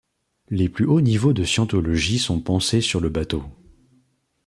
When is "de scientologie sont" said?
1.31-2.39